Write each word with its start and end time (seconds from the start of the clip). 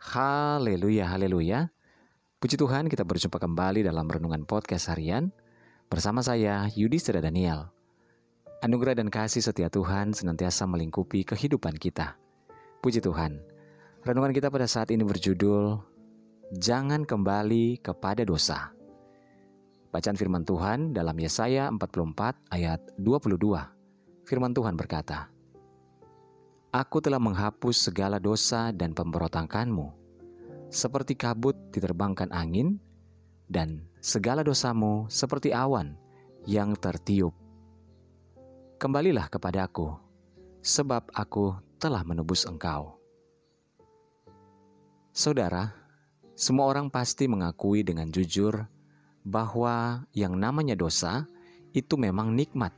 Haleluya, 0.00 1.12
haleluya. 1.12 1.68
Puji 2.40 2.56
Tuhan 2.56 2.88
kita 2.88 3.04
berjumpa 3.04 3.36
kembali 3.36 3.84
dalam 3.84 4.08
Renungan 4.08 4.48
Podcast 4.48 4.88
Harian 4.88 5.28
bersama 5.92 6.24
saya 6.24 6.64
Yudhistira 6.72 7.20
Daniel. 7.20 7.68
Anugerah 8.64 8.96
dan 8.96 9.12
kasih 9.12 9.44
setia 9.44 9.68
Tuhan 9.68 10.16
senantiasa 10.16 10.64
melingkupi 10.64 11.20
kehidupan 11.28 11.76
kita. 11.76 12.16
Puji 12.80 13.04
Tuhan. 13.04 13.44
Renungan 14.00 14.32
kita 14.32 14.48
pada 14.48 14.64
saat 14.64 14.88
ini 14.88 15.04
berjudul 15.04 15.76
Jangan 16.56 17.04
kembali 17.04 17.84
kepada 17.84 18.24
dosa. 18.24 18.72
Bacaan 19.92 20.16
firman 20.16 20.48
Tuhan 20.48 20.96
dalam 20.96 21.14
Yesaya 21.20 21.68
44 21.68 22.48
ayat 22.48 22.80
22. 22.96 23.36
Firman 24.24 24.56
Tuhan 24.56 24.80
berkata, 24.80 25.28
Aku 26.70 27.02
telah 27.02 27.18
menghapus 27.18 27.90
segala 27.90 28.22
dosa 28.22 28.70
dan 28.70 28.94
pemberontakanmu, 28.94 29.90
seperti 30.70 31.18
kabut 31.18 31.58
diterbangkan 31.74 32.30
angin, 32.30 32.78
dan 33.50 33.90
segala 33.98 34.46
dosamu 34.46 35.10
seperti 35.10 35.50
awan 35.50 35.98
yang 36.46 36.78
tertiup. 36.78 37.34
Kembalilah 38.78 39.26
kepadaku, 39.26 39.98
sebab 40.62 41.10
aku 41.10 41.58
telah 41.82 42.06
menebus 42.06 42.46
engkau. 42.46 42.94
Saudara, 45.10 45.74
semua 46.38 46.70
orang 46.70 46.86
pasti 46.86 47.26
mengakui 47.26 47.82
dengan 47.82 48.14
jujur 48.14 48.62
bahwa 49.26 50.06
yang 50.14 50.38
namanya 50.38 50.78
dosa 50.78 51.26
itu 51.74 51.98
memang 51.98 52.30
nikmat 52.30 52.70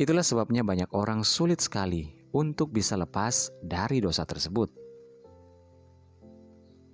Itulah 0.00 0.24
sebabnya 0.24 0.64
banyak 0.64 0.96
orang 0.96 1.20
sulit 1.28 1.60
sekali 1.60 2.08
untuk 2.32 2.72
bisa 2.72 2.96
lepas 2.96 3.52
dari 3.60 4.00
dosa 4.00 4.24
tersebut. 4.24 4.72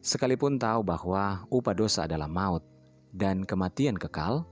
Sekalipun 0.03 0.59
tahu 0.59 0.83
bahwa 0.83 1.47
upah 1.47 1.71
dosa 1.71 2.11
adalah 2.11 2.27
maut 2.27 2.67
dan 3.15 3.47
kematian 3.47 3.95
kekal, 3.95 4.43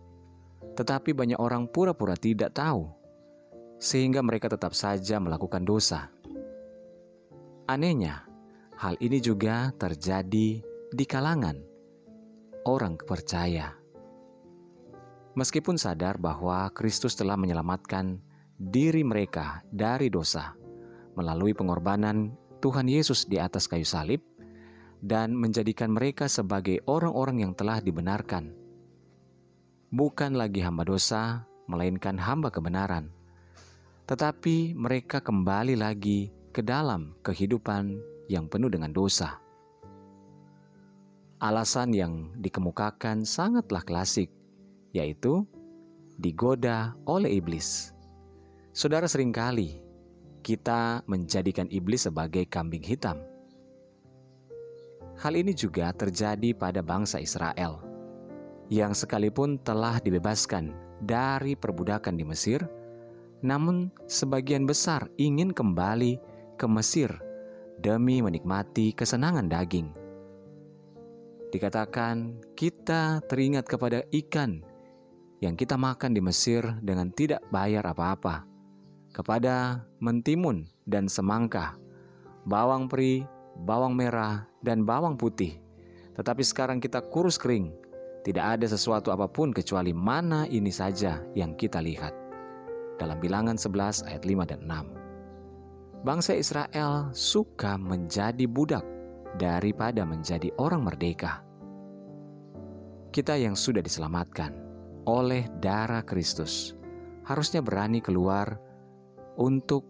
tetapi 0.78 1.10
banyak 1.10 1.34
orang 1.34 1.66
pura-pura 1.66 2.14
tidak 2.14 2.54
tahu, 2.54 2.94
sehingga 3.82 4.22
mereka 4.22 4.46
tetap 4.46 4.70
saja 4.70 5.18
melakukan 5.18 5.66
dosa. 5.66 6.14
Anehnya, 7.66 8.22
hal 8.78 8.94
ini 9.02 9.18
juga 9.18 9.74
terjadi 9.74 10.62
di 10.94 11.04
kalangan 11.10 11.58
orang 12.70 13.02
percaya. 13.02 13.74
Meskipun 15.34 15.74
sadar 15.74 16.22
bahwa 16.22 16.70
Kristus 16.70 17.18
telah 17.18 17.34
menyelamatkan 17.34 18.33
diri 18.64 19.04
mereka 19.04 19.60
dari 19.68 20.08
dosa 20.08 20.56
melalui 21.12 21.52
pengorbanan 21.52 22.32
Tuhan 22.64 22.88
Yesus 22.88 23.28
di 23.28 23.36
atas 23.36 23.68
kayu 23.68 23.84
salib 23.84 24.24
dan 25.04 25.36
menjadikan 25.36 25.92
mereka 25.92 26.32
sebagai 26.32 26.80
orang-orang 26.88 27.44
yang 27.44 27.52
telah 27.52 27.84
dibenarkan. 27.84 28.56
Bukan 29.92 30.32
lagi 30.34 30.64
hamba 30.64 30.88
dosa, 30.88 31.44
melainkan 31.68 32.16
hamba 32.16 32.48
kebenaran. 32.48 33.12
Tetapi 34.08 34.74
mereka 34.74 35.20
kembali 35.20 35.76
lagi 35.76 36.32
ke 36.50 36.64
dalam 36.64 37.14
kehidupan 37.20 38.00
yang 38.32 38.48
penuh 38.48 38.72
dengan 38.72 38.90
dosa. 38.90 39.38
Alasan 41.38 41.92
yang 41.92 42.32
dikemukakan 42.40 43.28
sangatlah 43.28 43.84
klasik, 43.84 44.32
yaitu 44.96 45.44
digoda 46.16 46.96
oleh 47.04 47.38
iblis. 47.38 47.93
Saudara 48.74 49.06
sering 49.06 49.30
kali 49.30 49.78
kita 50.42 51.06
menjadikan 51.06 51.70
iblis 51.70 52.10
sebagai 52.10 52.42
kambing 52.50 52.82
hitam. 52.82 53.22
Hal 55.14 55.38
ini 55.38 55.54
juga 55.54 55.94
terjadi 55.94 56.50
pada 56.58 56.82
bangsa 56.82 57.22
Israel 57.22 57.78
yang 58.66 58.90
sekalipun 58.90 59.62
telah 59.62 60.02
dibebaskan 60.02 60.74
dari 60.98 61.54
perbudakan 61.54 62.18
di 62.18 62.26
Mesir, 62.26 62.66
namun 63.46 63.94
sebagian 64.10 64.66
besar 64.66 65.06
ingin 65.22 65.54
kembali 65.54 66.18
ke 66.58 66.66
Mesir 66.66 67.14
demi 67.78 68.26
menikmati 68.26 68.90
kesenangan 68.90 69.46
daging. 69.46 69.94
Dikatakan 71.54 72.42
kita 72.58 73.22
teringat 73.30 73.70
kepada 73.70 74.02
ikan 74.10 74.66
yang 75.38 75.54
kita 75.54 75.78
makan 75.78 76.10
di 76.10 76.18
Mesir 76.18 76.66
dengan 76.82 77.14
tidak 77.14 77.38
bayar 77.54 77.86
apa-apa 77.86 78.53
kepada 79.14 79.86
mentimun 80.02 80.66
dan 80.90 81.06
semangka, 81.06 81.78
bawang 82.44 82.90
peri, 82.90 83.22
bawang 83.62 83.94
merah, 83.94 84.50
dan 84.66 84.82
bawang 84.82 85.14
putih. 85.14 85.62
Tetapi 86.18 86.42
sekarang 86.42 86.82
kita 86.82 86.98
kurus 87.14 87.38
kering, 87.38 87.70
tidak 88.26 88.58
ada 88.58 88.66
sesuatu 88.66 89.14
apa 89.14 89.30
pun 89.30 89.54
kecuali 89.54 89.94
mana 89.94 90.50
ini 90.50 90.74
saja 90.74 91.22
yang 91.38 91.54
kita 91.54 91.78
lihat. 91.78 92.10
Dalam 92.98 93.22
bilangan 93.22 93.54
11 93.54 94.10
ayat 94.10 94.22
5 94.26 94.50
dan 94.50 94.60
6. 94.66 96.04
Bangsa 96.04 96.36
Israel 96.36 97.14
suka 97.14 97.78
menjadi 97.78 98.44
budak 98.44 98.84
daripada 99.38 100.04
menjadi 100.04 100.50
orang 100.58 100.84
merdeka. 100.84 101.40
Kita 103.14 103.38
yang 103.38 103.54
sudah 103.54 103.80
diselamatkan 103.80 104.52
oleh 105.06 105.46
darah 105.62 106.02
Kristus 106.02 106.74
harusnya 107.24 107.64
berani 107.64 108.04
keluar 108.04 108.60
untuk 109.34 109.86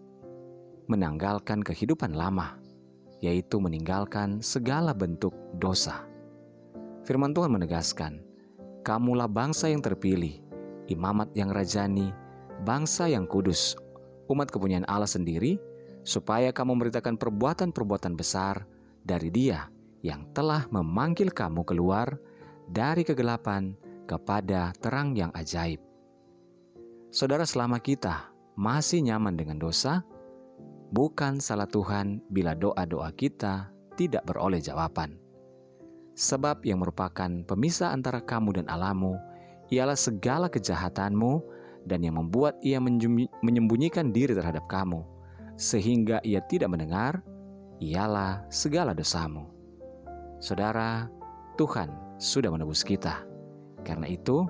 menanggalkan 0.85 1.65
kehidupan 1.65 2.13
lama, 2.13 2.57
yaitu 3.21 3.57
meninggalkan 3.57 4.41
segala 4.41 4.93
bentuk 4.93 5.33
dosa. 5.57 6.05
Firman 7.05 7.33
Tuhan 7.33 7.53
menegaskan, 7.53 8.21
"Kamulah 8.85 9.29
bangsa 9.29 9.69
yang 9.69 9.81
terpilih, 9.81 10.41
imamat 10.89 11.33
yang 11.33 11.49
rajani, 11.53 12.13
bangsa 12.65 13.09
yang 13.09 13.25
kudus, 13.25 13.77
umat 14.29 14.49
kepunyaan 14.49 14.85
Allah 14.89 15.09
sendiri, 15.09 15.57
supaya 16.05 16.53
kamu 16.53 16.77
memberitakan 16.77 17.17
perbuatan-perbuatan 17.17 18.13
besar 18.13 18.65
dari 19.01 19.29
Dia 19.33 19.69
yang 20.05 20.29
telah 20.33 20.69
memanggil 20.69 21.33
kamu 21.33 21.65
keluar 21.65 22.17
dari 22.69 23.01
kegelapan 23.01 23.73
kepada 24.05 24.73
terang 24.77 25.17
yang 25.17 25.33
ajaib." 25.33 25.81
Saudara, 27.09 27.47
selama 27.47 27.79
kita 27.79 28.34
masih 28.55 29.03
nyaman 29.03 29.35
dengan 29.35 29.59
dosa, 29.59 30.03
bukan 30.91 31.43
salah 31.43 31.67
Tuhan 31.67 32.23
bila 32.31 32.55
doa-doa 32.55 33.11
kita 33.11 33.71
tidak 33.99 34.23
beroleh 34.27 34.59
jawaban. 34.63 35.19
Sebab 36.15 36.63
yang 36.63 36.79
merupakan 36.79 37.27
pemisah 37.43 37.91
antara 37.91 38.23
kamu 38.23 38.63
dan 38.63 38.67
Alamu 38.71 39.19
ialah 39.67 39.99
segala 39.99 40.47
kejahatanmu 40.47 41.43
dan 41.85 42.01
yang 42.01 42.17
membuat 42.17 42.55
ia 42.63 42.79
menyembunyikan 42.79 44.15
diri 44.15 44.31
terhadap 44.31 44.65
kamu, 44.71 45.03
sehingga 45.59 46.23
ia 46.23 46.39
tidak 46.47 46.71
mendengar, 46.71 47.19
ialah 47.83 48.47
segala 48.47 48.95
dosamu. 48.95 49.51
Saudara, 50.39 51.11
Tuhan 51.59 51.91
sudah 52.15 52.51
menebus 52.51 52.81
kita. 52.81 53.23
Karena 53.83 54.09
itu, 54.09 54.47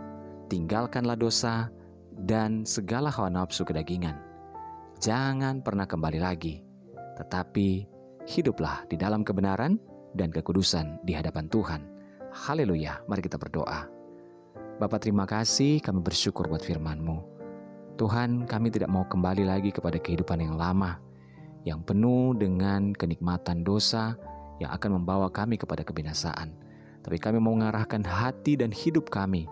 tinggalkanlah 0.48 1.18
dosa 1.18 1.74
dan 2.24 2.64
segala 2.64 3.12
hawa 3.12 3.28
nafsu 3.28 3.68
kedagingan. 3.68 4.16
Jangan 5.04 5.60
pernah 5.60 5.84
kembali 5.84 6.20
lagi, 6.24 6.64
tetapi 7.20 7.84
hiduplah 8.26 8.88
di 8.88 8.96
dalam 8.96 9.28
kebenaran 9.28 9.76
dan 10.16 10.32
kekudusan 10.32 11.04
di 11.04 11.12
hadapan 11.12 11.52
Tuhan. 11.52 11.82
Haleluya, 12.32 13.04
mari 13.08 13.22
kita 13.24 13.36
berdoa. 13.36 13.88
Bapak 14.76 15.04
terima 15.04 15.24
kasih 15.24 15.80
kami 15.80 16.04
bersyukur 16.04 16.48
buat 16.52 16.64
firman-Mu. 16.64 17.36
Tuhan 17.96 18.44
kami 18.44 18.68
tidak 18.76 18.92
mau 18.92 19.08
kembali 19.08 19.48
lagi 19.48 19.72
kepada 19.72 19.96
kehidupan 19.96 20.44
yang 20.44 20.60
lama, 20.60 21.00
yang 21.64 21.80
penuh 21.80 22.36
dengan 22.36 22.92
kenikmatan 22.92 23.64
dosa 23.64 24.20
yang 24.60 24.72
akan 24.76 25.00
membawa 25.00 25.32
kami 25.32 25.56
kepada 25.56 25.84
kebinasaan. 25.88 26.52
Tapi 27.04 27.18
kami 27.22 27.40
mau 27.40 27.56
mengarahkan 27.56 28.04
hati 28.04 28.60
dan 28.60 28.74
hidup 28.74 29.08
kami 29.08 29.48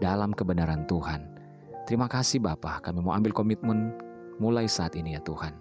dalam 0.00 0.32
kebenaran 0.32 0.88
Tuhan. 0.88 1.33
Terima 1.84 2.08
kasih 2.08 2.40
Bapa, 2.40 2.80
kami 2.80 3.04
mau 3.04 3.12
ambil 3.12 3.36
komitmen 3.36 3.92
mulai 4.40 4.64
saat 4.64 4.96
ini 4.96 5.12
ya 5.12 5.20
Tuhan. 5.20 5.52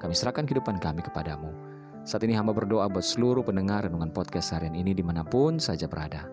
Kami 0.00 0.16
serahkan 0.16 0.48
kehidupan 0.48 0.80
kami 0.80 1.04
kepadamu. 1.04 1.52
Saat 2.00 2.24
ini 2.24 2.32
hamba 2.32 2.56
berdoa 2.56 2.88
buat 2.88 3.04
seluruh 3.04 3.44
pendengar 3.44 3.84
renungan 3.84 4.08
podcast 4.08 4.56
harian 4.56 4.72
ini 4.72 4.96
di 4.96 5.04
mana 5.04 5.20
pun 5.20 5.60
saja 5.60 5.84
berada. 5.84 6.32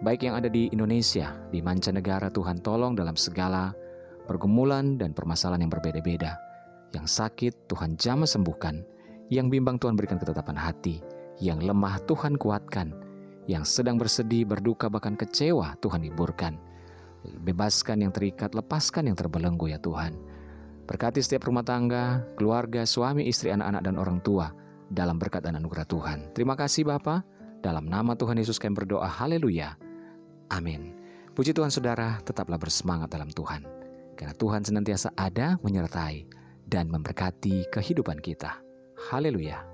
Baik 0.00 0.24
yang 0.24 0.40
ada 0.40 0.48
di 0.48 0.72
Indonesia, 0.72 1.28
di 1.52 1.60
mancanegara 1.60 2.32
Tuhan 2.32 2.64
tolong 2.64 2.96
dalam 2.96 3.20
segala 3.20 3.76
pergumulan 4.24 4.96
dan 4.96 5.12
permasalahan 5.12 5.68
yang 5.68 5.72
berbeda-beda. 5.76 6.40
Yang 6.96 7.20
sakit 7.20 7.68
Tuhan 7.68 8.00
jamah 8.00 8.24
sembuhkan, 8.24 8.80
yang 9.28 9.52
bimbang 9.52 9.76
Tuhan 9.76 9.92
berikan 9.92 10.16
ketetapan 10.16 10.56
hati, 10.56 11.04
yang 11.36 11.60
lemah 11.60 12.00
Tuhan 12.08 12.40
kuatkan, 12.40 12.96
yang 13.44 13.68
sedang 13.68 14.00
bersedih, 14.00 14.48
berduka, 14.48 14.88
bahkan 14.88 15.20
kecewa 15.20 15.76
Tuhan 15.84 16.00
hiburkan 16.00 16.69
Bebaskan 17.24 18.04
yang 18.04 18.12
terikat, 18.12 18.56
lepaskan 18.56 19.12
yang 19.12 19.16
terbelenggu 19.16 19.68
ya 19.68 19.78
Tuhan. 19.80 20.16
Berkati 20.88 21.22
setiap 21.22 21.46
rumah 21.46 21.62
tangga, 21.62 22.26
keluarga, 22.34 22.82
suami, 22.82 23.28
istri, 23.28 23.52
anak-anak, 23.54 23.82
dan 23.84 23.96
orang 24.00 24.18
tua. 24.24 24.50
dalam 24.90 25.22
berkat 25.22 25.46
dan 25.46 25.54
anugerah 25.54 25.86
Tuhan. 25.86 26.34
Terima 26.34 26.58
kasih 26.58 26.82
Bapa. 26.82 27.22
Dalam 27.62 27.86
nama 27.86 28.18
Tuhan 28.18 28.34
Yesus 28.42 28.58
kami 28.58 28.74
berdoa. 28.74 29.06
Haleluya. 29.06 29.78
Amin. 30.50 30.98
Puji 31.30 31.54
Tuhan 31.54 31.70
saudara, 31.70 32.18
tetaplah 32.26 32.58
bersemangat 32.58 33.06
dalam 33.06 33.30
Tuhan. 33.30 33.62
Karena 34.18 34.34
Tuhan 34.34 34.66
senantiasa 34.66 35.14
ada 35.14 35.62
menyertai 35.62 36.26
dan 36.66 36.90
memberkati 36.90 37.70
kehidupan 37.70 38.18
kita. 38.18 38.58
Haleluya. 39.14 39.69